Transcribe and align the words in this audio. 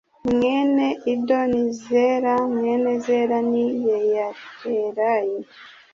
Mwene 0.35 0.87
ido 1.13 1.39
ni 1.51 1.63
zera 1.81 2.33
mwene 2.53 2.91
zera 3.05 3.37
ni 3.49 3.65
yeyaterayi 3.85 5.37